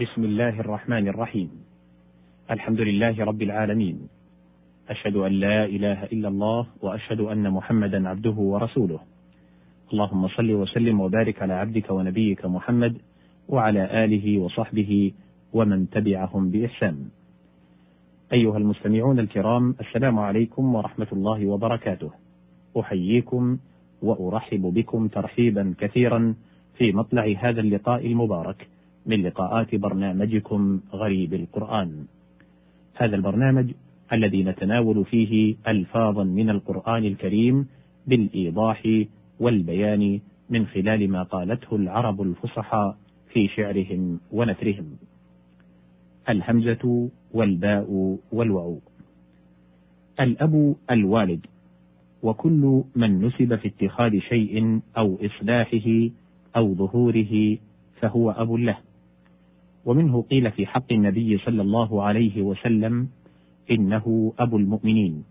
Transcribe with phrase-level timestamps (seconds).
[0.00, 1.50] بسم الله الرحمن الرحيم
[2.50, 4.08] الحمد لله رب العالمين
[4.88, 9.00] اشهد ان لا اله الا الله واشهد ان محمدا عبده ورسوله
[9.92, 12.96] اللهم صل وسلم وبارك على عبدك ونبيك محمد
[13.48, 15.12] وعلى اله وصحبه
[15.52, 16.96] ومن تبعهم باحسان
[18.32, 22.10] ايها المستمعون الكرام السلام عليكم ورحمه الله وبركاته
[22.80, 23.58] احييكم
[24.02, 26.34] وارحب بكم ترحيبا كثيرا
[26.78, 28.71] في مطلع هذا اللقاء المبارك
[29.06, 32.04] من لقاءات برنامجكم غريب القرآن.
[32.94, 33.72] هذا البرنامج
[34.12, 37.66] الذي نتناول فيه ألفاظا من القرآن الكريم
[38.06, 39.04] بالإيضاح
[39.40, 40.20] والبيان
[40.50, 42.94] من خلال ما قالته العرب الفصحى
[43.32, 44.86] في شعرهم ونثرهم.
[46.28, 48.78] الهمزة والباء والواو.
[50.20, 51.46] الأب الوالد
[52.22, 56.10] وكل من نسب في اتخاذ شيء أو إصلاحه
[56.56, 57.58] أو ظهوره
[58.00, 58.78] فهو أب له.
[59.84, 63.08] ومنه قيل في حق النبي صلى الله عليه وسلم
[63.70, 65.24] إنه أبو المؤمنين.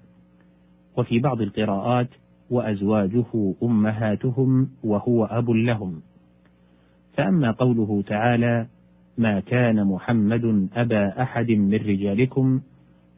[0.98, 2.08] وفي بعض القراءات
[2.50, 6.02] وأزواجه أمهاتهم وهو أب لهم.
[7.14, 8.68] فأما قوله تعالى
[9.18, 12.62] ما كان محمد أبا أحد من رجالكم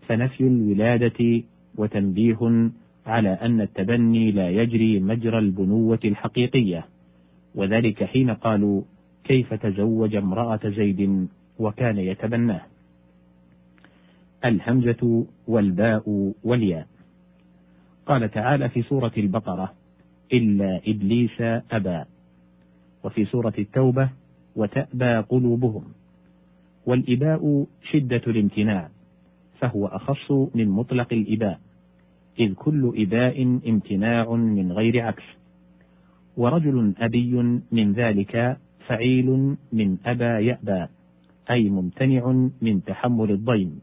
[0.08, 1.44] فنفي الولادة
[1.78, 2.72] وتنبيه
[3.06, 6.86] على أن التبني لا يجري مجرى البنوة الحقيقية.
[7.56, 8.82] وذلك حين قالوا
[9.24, 11.28] كيف تزوج امرأة زيد
[11.60, 12.62] وكان يتبناه؟
[14.46, 16.88] الهمزة والباء والياء.
[18.06, 19.74] قال تعالى في سورة البقرة
[20.34, 22.04] إلا إبليس أبى.
[23.04, 24.10] وفي سورة التوبة
[24.56, 25.84] وتأبى قلوبهم.
[26.86, 28.90] والإباء شدة الامتناع
[29.60, 31.60] فهو أخص من مطلق الإباء
[32.40, 35.24] إذ كل إباء امتناع من غير عكس.
[36.38, 40.88] ورجل أبي من ذلك فعيل من أبى يأبى
[41.50, 43.80] أي ممتنع من تحمل الضيم.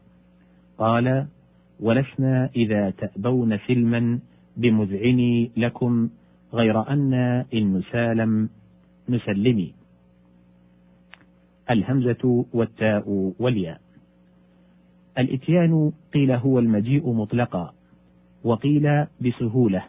[0.77, 1.27] قال
[1.79, 4.19] ولسنا إذا تأبون سلما
[4.57, 6.09] بمذعني لكم
[6.53, 7.13] غير أن
[7.53, 8.49] إن نسالم
[9.09, 9.73] نسلمي
[11.69, 13.81] الهمزة والتاء والياء.
[15.17, 17.73] الإتيان قيل هو المجيء مطلقا
[18.43, 19.83] وقيل بسهولة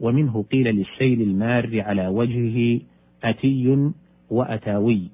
[0.00, 2.80] ومنه قيل للسيل المار على وجهه
[3.24, 3.92] أتي
[4.30, 5.10] وأتاوي.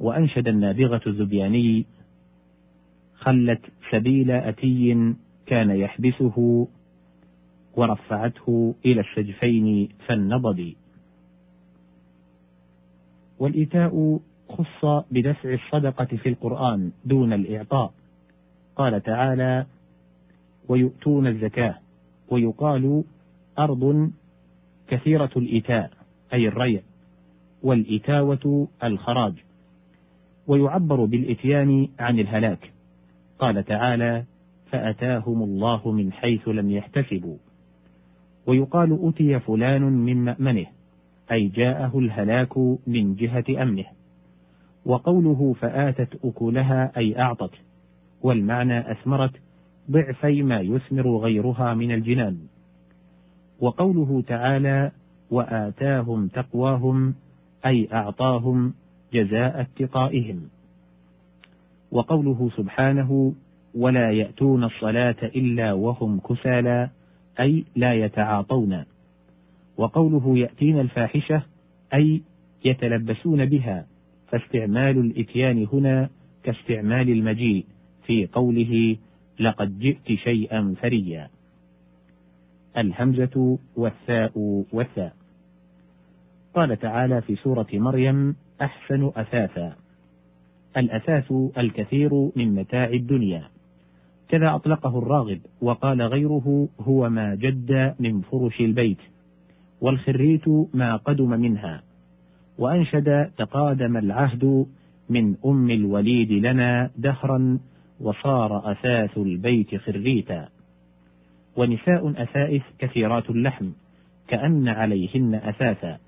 [0.00, 1.86] وأنشد النابغة الزبياني
[3.14, 5.14] خلت سبيل أتي
[5.46, 6.68] كان يحبسه
[7.76, 10.72] ورفعته إلى السجفين فالنضب
[13.38, 17.92] والإيتاء خص بدفع الصدقة في القرآن دون الإعطاء.
[18.76, 19.66] قال تعالى
[20.68, 21.78] ويؤتون الزكاة
[22.28, 23.04] ويقال
[23.58, 24.10] أرض
[24.88, 25.90] كثيرة الإيتاء
[26.32, 26.82] أي الريع.
[27.62, 29.34] والإتاوة الخراج
[30.46, 32.72] ويعبر بالإتيان عن الهلاك.
[33.38, 34.24] قال تعالى
[34.70, 37.36] فأتاهم الله من حيث لم يحتسبوا.
[38.46, 40.66] ويقال أتي فلان من مأمنه
[41.32, 43.84] أي جاءه الهلاك من جهة أمنه.
[44.84, 47.54] وقوله فآتت أكلها أي أعطت.
[48.22, 49.32] والمعنى أثمرت
[49.90, 52.38] ضعفي ما يثمر غيرها من الجنان.
[53.60, 54.90] وقوله تعالى
[55.30, 57.14] وآتاهم تقواهم
[57.66, 58.74] أي أعطاهم
[59.12, 60.48] جزاء اتقائهم.
[61.90, 63.34] وقوله سبحانه
[63.74, 66.90] ولا يأتون الصلاة إلا وهم كسالى
[67.40, 68.84] أي لا يتعاطون
[69.76, 71.42] وقوله يأتين الفاحشة
[71.94, 72.22] أي
[72.64, 73.86] يتلبسون بها
[74.28, 76.10] فاستعمال الإتيان هنا
[76.42, 77.66] كاستعمال المجيء
[78.06, 78.96] في قوله
[79.40, 81.28] لقد جئت شيئا فريا
[82.76, 85.16] الهمزة والثاء والثاء.
[86.56, 89.76] قال تعالى في سورة مريم أحسن أثاثا.
[90.76, 93.42] الأثاث الكثير من متاع الدنيا.
[94.28, 98.98] كذا أطلقه الراغب وقال غيره هو ما جد من فرش البيت
[99.80, 101.82] والخريت ما قدم منها.
[102.58, 104.66] وأنشد تقادم العهد
[105.08, 107.58] من أم الوليد لنا دهرا
[108.00, 110.48] وصار أثاث البيت خريتا.
[111.56, 113.70] ونساء أثائث كثيرات اللحم
[114.28, 116.05] كأن عليهن أثاثا.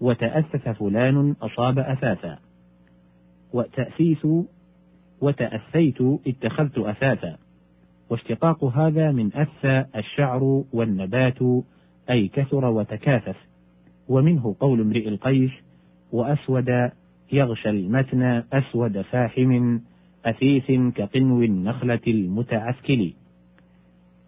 [0.00, 2.38] وتأسس فلان أصاب أثاثا.
[3.52, 4.26] وتأسيس
[5.20, 7.36] وتأسيت اتخذت أثاثا.
[8.10, 11.38] واشتقاق هذا من أثى الشعر والنبات
[12.10, 13.36] أي كثر وتكاثف.
[14.08, 15.50] ومنه قول امرئ القيس
[16.12, 16.90] وأسود
[17.32, 19.78] يغشى المتن أسود فاحم
[20.26, 23.12] أثيث كقنو النخلة المتعسكل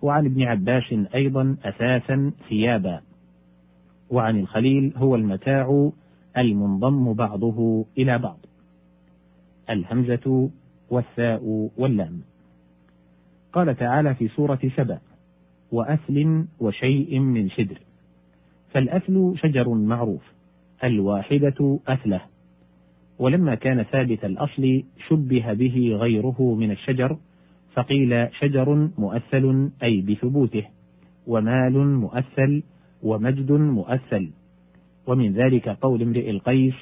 [0.02, 3.00] وعن ابن عباس أيضا أثاثا ثيابا.
[4.10, 5.90] وعن الخليل هو المتاع
[6.38, 8.38] المنضم بعضه إلى بعض.
[9.70, 10.50] الهمزة
[10.90, 12.20] والثاء واللام.
[13.52, 14.98] قال تعالى في سورة سبأ
[15.72, 17.78] وأثل وشيء من سدر
[18.72, 20.22] فالأثل شجر معروف
[20.84, 22.20] الواحدة أثله
[23.18, 27.16] ولما كان ثابت الأصل شبه به غيره من الشجر
[27.74, 30.64] فقيل شجر مؤثل أي بثبوته
[31.26, 32.62] ومال مؤثل
[33.02, 34.30] ومجد مؤثل.
[35.06, 36.74] ومن ذلك قول امرئ القيس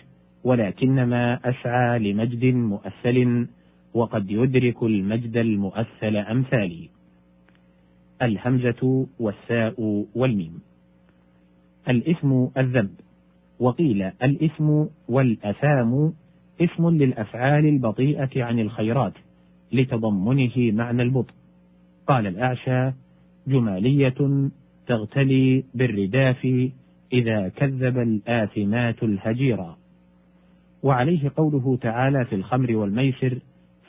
[0.44, 3.46] ولكنما أسعى لمجد مؤثل
[3.94, 6.88] وقد يدرك المجد المؤثل أمثالي.
[8.22, 10.60] الهمزة والثاء والميم.
[11.88, 12.94] الإثم الذنب.
[13.60, 16.12] وقيل الإثم والأثام
[16.60, 19.12] اسم للأفعال البطيئة عن الخيرات
[19.72, 21.34] لتضمنه معنى البطء.
[22.06, 22.92] قال الأعشى
[23.46, 24.50] جمالية
[24.88, 26.70] تغتلي بالرداف
[27.12, 29.76] إذا كذب الآثمات الهجيرا
[30.82, 33.38] وعليه قوله تعالى في الخمر والميسر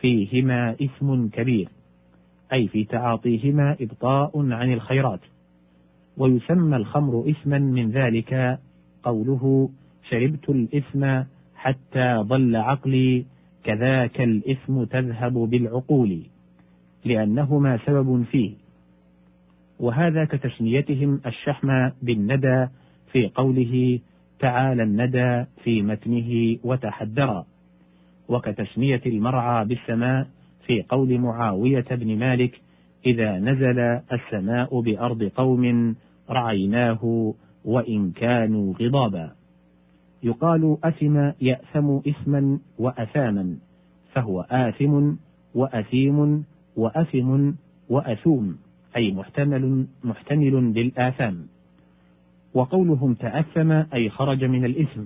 [0.02, 1.70] فيهما إثم كبير
[2.54, 5.20] أي في تعاطيهما إبطاء عن الخيرات.
[6.18, 8.60] ويسمى الخمر إثما من ذلك
[9.04, 9.70] قوله
[10.10, 11.24] شربت الإثم
[11.56, 13.26] حتى ضل عقلي
[13.64, 16.20] كذاك الإثم تذهب بالعقول
[17.06, 18.54] لأنهما سبب فيه.
[19.80, 22.68] وهذا كتسميتهم الشحم بالندى
[23.12, 24.00] في قوله
[24.40, 27.46] تعالى الندى في متنه وتحدرا
[28.30, 30.28] وكتسمية المرعى بالسماء
[30.66, 32.62] في قول معاوية بن مالك
[33.06, 33.80] إذا نزل
[34.14, 35.96] السماء بأرض قوم
[36.30, 37.34] رعيناه
[37.66, 39.32] وإن كانوا غضابا
[40.24, 43.58] يقال أثم يأثم إثما وأثاما
[44.14, 45.14] فهو آثم
[45.56, 47.52] وأثيم وأثم
[47.90, 48.58] وأثوم
[48.96, 51.48] أي محتمل محتمل للآثام.
[52.54, 55.04] وقولهم تأثم أي خرج من الإثم.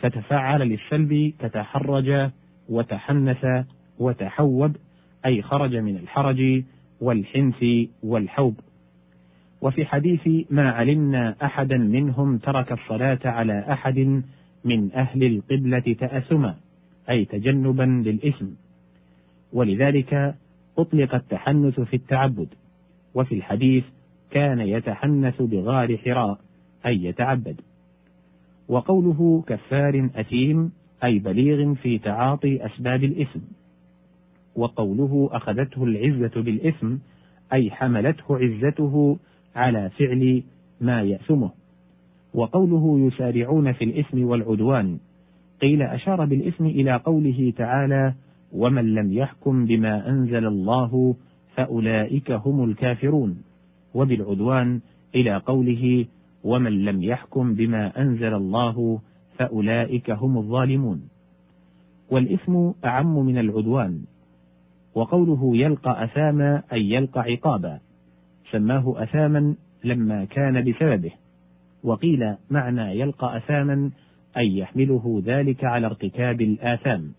[0.00, 2.30] فتفعل للسلب كتحرج
[2.68, 3.46] وتحنث
[3.98, 4.76] وتحوب
[5.26, 6.62] أي خرج من الحرج
[7.00, 7.64] والحنث
[8.02, 8.60] والحوب.
[9.60, 14.22] وفي حديث ما علمنا أحدا منهم ترك الصلاة على أحد
[14.64, 16.54] من أهل القبلة تأثما
[17.10, 18.46] أي تجنبا للإثم.
[19.52, 20.34] ولذلك
[20.78, 22.48] أطلق التحنث في التعبد.
[23.14, 23.84] وفي الحديث
[24.30, 26.38] كان يتحنث بغار حراء
[26.86, 27.60] أي يتعبد.
[28.68, 30.72] وقوله كفار أثيم
[31.04, 33.40] أي بليغ في تعاطي أسباب الإثم.
[34.56, 36.96] وقوله أخذته العزة بالإثم
[37.52, 39.18] أي حملته عزته
[39.56, 40.42] على فعل
[40.80, 41.50] ما يأثمه.
[42.34, 44.98] وقوله يسارعون في الإثم والعدوان
[45.60, 48.14] قيل أشار بالإثم إلى قوله تعالى
[48.52, 51.16] ومن لم يحكم بما أنزل الله
[51.56, 53.42] فأولئك هم الكافرون
[53.94, 54.80] وبالعدوان
[55.14, 56.06] إلى قوله
[56.44, 59.00] ومن لم يحكم بما أنزل الله
[59.38, 61.08] فأولئك هم الظالمون
[62.10, 64.02] والإثم أعم من العدوان
[64.94, 67.80] وقوله يلقى أثاما أي يلقى عقابا
[68.50, 69.54] سماه أثاما
[69.84, 71.12] لما كان بسببه
[71.84, 73.90] وقيل معنى يلقى أثاما
[74.36, 77.12] أي يحمله ذلك على ارتكاب الآثام.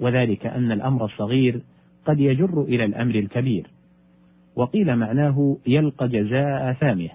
[0.00, 1.60] وذلك أن الأمر الصغير
[2.06, 3.66] قد يجر إلى الأمر الكبير.
[4.56, 7.08] وقيل معناه يلقى جزاء آثامه.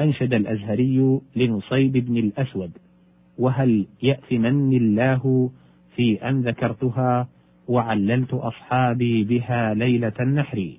[0.00, 2.70] أنشد الأزهري لنصيب بن الأسود.
[3.38, 5.50] وهل يأثمني الله
[5.96, 7.28] في أن ذكرتها
[7.68, 10.78] وعللت أصحابي بها ليلة النحر؟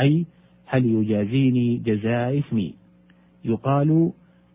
[0.00, 0.26] أي
[0.66, 2.74] هل يجازيني جزاء اسمي
[3.44, 4.10] يقال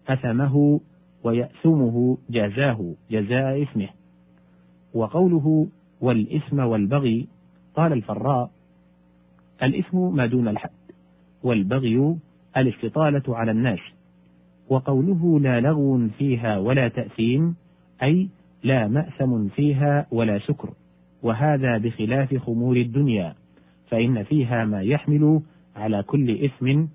[0.07, 0.79] أثمه
[1.23, 3.89] ويأثمه جازاه جزاء اسمه
[4.93, 5.67] وقوله
[6.01, 7.27] والإثم والبغي
[7.75, 8.51] قال الفراء
[9.63, 10.69] الإثم ما دون الحد
[11.43, 12.17] والبغي
[12.57, 13.79] الاستطالة على الناس
[14.69, 17.55] وقوله لا لغو فيها ولا تأثيم
[18.03, 18.29] أي
[18.63, 20.69] لا مأثم فيها ولا سكر
[21.23, 23.35] وهذا بخلاف خمور الدنيا
[23.89, 25.41] فإن فيها ما يحمل
[25.75, 26.85] على كل إثم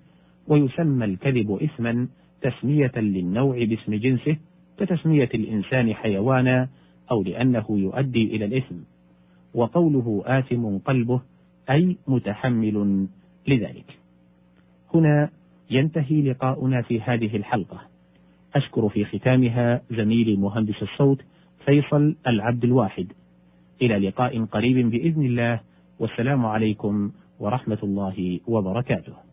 [0.47, 2.07] ويسمى الكذب إثما
[2.41, 4.37] تسمية للنوع باسم جنسه
[4.77, 6.67] كتسمية الإنسان حيوانا
[7.11, 8.75] أو لأنه يؤدي إلى الإثم.
[9.53, 11.21] وقوله آثم قلبه
[11.69, 13.07] أي متحمل
[13.47, 13.97] لذلك.
[14.93, 15.29] هنا
[15.69, 17.81] ينتهي لقاؤنا في هذه الحلقة.
[18.55, 21.21] أشكر في ختامها زميلي مهندس الصوت
[21.65, 23.07] فيصل العبد الواحد.
[23.81, 25.59] إلى لقاء قريب بإذن الله
[25.99, 29.28] والسلام عليكم ورحمة الله وبركاته.